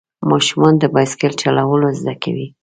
ماشومان 0.29 0.73
د 0.79 0.83
بایسکل 0.93 1.31
چلول 1.41 1.81
زده 1.99 2.13
کوي. 2.23 2.47